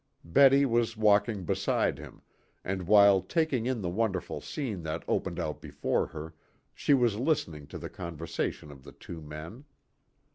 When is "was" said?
0.65-0.97, 6.95-7.19